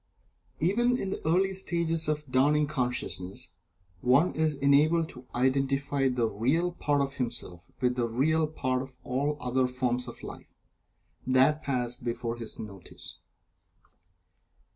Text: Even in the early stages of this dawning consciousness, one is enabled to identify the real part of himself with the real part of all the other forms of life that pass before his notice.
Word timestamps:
Even 0.59 0.97
in 0.97 1.11
the 1.11 1.23
early 1.27 1.53
stages 1.53 2.07
of 2.07 2.21
this 2.21 2.23
dawning 2.23 2.65
consciousness, 2.65 3.49
one 3.99 4.33
is 4.33 4.55
enabled 4.55 5.09
to 5.09 5.27
identify 5.35 6.09
the 6.09 6.27
real 6.27 6.71
part 6.71 7.01
of 7.01 7.13
himself 7.13 7.69
with 7.81 7.95
the 7.95 8.07
real 8.09 8.47
part 8.47 8.81
of 8.81 8.97
all 9.03 9.35
the 9.35 9.41
other 9.43 9.67
forms 9.67 10.07
of 10.07 10.23
life 10.23 10.55
that 11.27 11.61
pass 11.61 11.95
before 11.95 12.37
his 12.37 12.57
notice. 12.57 13.19